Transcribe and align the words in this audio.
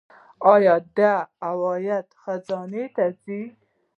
آیا 0.53 0.75
دا 0.97 1.13
عواید 1.47 2.07
خزانې 2.21 2.85
ته 2.95 3.05
ځي؟ 3.21 3.41